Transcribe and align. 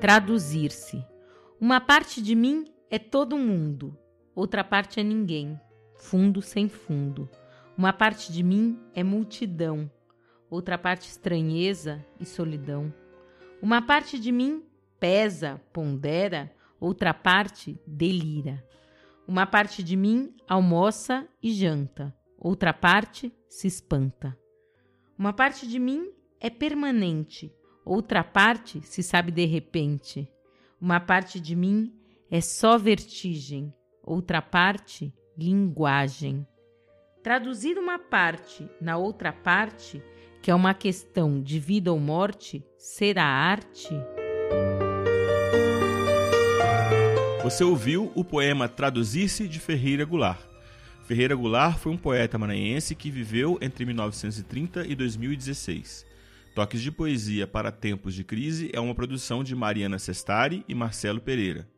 Traduzir-se. 0.00 1.02
Uma 1.58 1.80
parte 1.80 2.20
de 2.20 2.34
mim 2.34 2.66
é 2.90 2.98
todo 2.98 3.38
mundo, 3.38 3.98
outra 4.34 4.62
parte 4.62 5.00
é 5.00 5.02
ninguém, 5.02 5.58
fundo 5.94 6.42
sem 6.42 6.68
fundo. 6.68 7.28
Uma 7.78 7.94
parte 7.94 8.30
de 8.30 8.42
mim 8.42 8.78
é 8.94 9.02
multidão, 9.02 9.90
outra 10.50 10.76
parte 10.76 11.08
estranheza 11.08 12.04
e 12.20 12.26
solidão. 12.26 12.92
Uma 13.62 13.80
parte 13.80 14.18
de 14.18 14.30
mim 14.30 14.62
pesa, 15.00 15.60
pondera, 15.72 16.52
outra 16.78 17.14
parte 17.14 17.80
delira. 17.86 18.62
Uma 19.26 19.46
parte 19.46 19.82
de 19.82 19.96
mim 19.96 20.34
almoça 20.46 21.26
e 21.42 21.52
janta, 21.52 22.14
outra 22.38 22.72
parte 22.74 23.32
se 23.48 23.66
espanta. 23.66 24.36
Uma 25.18 25.32
parte 25.32 25.66
de 25.66 25.78
mim 25.78 26.12
é 26.38 26.50
permanente, 26.50 27.50
outra 27.86 28.24
parte 28.24 28.80
se 28.84 29.02
sabe 29.02 29.30
de 29.30 29.46
repente. 29.46 30.28
Uma 30.80 30.98
parte 30.98 31.38
de 31.38 31.54
mim 31.54 31.94
é 32.28 32.40
só 32.40 32.76
vertigem, 32.76 33.72
outra 34.02 34.42
parte 34.42 35.14
linguagem. 35.38 36.44
Traduzir 37.22 37.78
uma 37.78 37.98
parte 37.98 38.68
na 38.80 38.96
outra 38.96 39.32
parte, 39.32 40.02
que 40.42 40.50
é 40.50 40.54
uma 40.54 40.74
questão 40.74 41.40
de 41.40 41.58
vida 41.60 41.92
ou 41.92 42.00
morte, 42.00 42.64
será 42.76 43.24
arte? 43.24 43.94
Você 47.42 47.62
ouviu 47.62 48.10
o 48.16 48.24
poema 48.24 48.68
Traduzir-se 48.68 49.46
de 49.46 49.60
Ferreira 49.60 50.04
Goulart. 50.04 50.40
Ferreira 51.04 51.36
Goulart 51.36 51.78
foi 51.78 51.92
um 51.92 51.96
poeta 51.96 52.36
maranhense 52.36 52.96
que 52.96 53.10
viveu 53.10 53.56
entre 53.60 53.84
1930 53.84 54.84
e 54.84 54.96
2016. 54.96 56.15
Toques 56.56 56.80
de 56.80 56.90
Poesia 56.90 57.46
para 57.46 57.70
Tempos 57.70 58.14
de 58.14 58.24
Crise 58.24 58.70
é 58.72 58.80
uma 58.80 58.94
produção 58.94 59.44
de 59.44 59.54
Mariana 59.54 59.98
Sestari 59.98 60.64
e 60.66 60.74
Marcelo 60.74 61.20
Pereira. 61.20 61.68